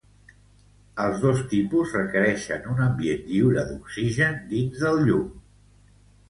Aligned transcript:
Els 1.01 1.19
dos 1.25 1.43
tipus 1.51 1.93
requerixen 1.97 2.65
un 2.71 2.81
ambient 2.87 3.21
lliure 3.35 3.67
d'oxigen 3.69 4.41
dins 4.55 4.81
del 4.87 4.99
llum. 5.11 5.31